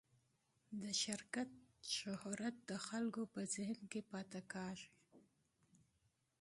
د 0.83 0.83
شرکت 1.03 1.49
شهرت 1.97 2.55
د 2.69 2.71
خلکو 2.87 3.21
په 3.33 3.41
ذهن 3.55 3.79
کې 3.91 4.01
پاتې 4.11 4.39
کېږي. 4.53 4.89